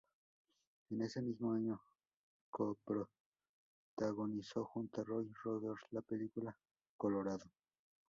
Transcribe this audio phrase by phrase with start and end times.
[0.89, 1.79] En ese mismo año,
[2.49, 6.57] coprotagonizó junto a Roy Rogers la película
[6.97, 7.45] Colorado.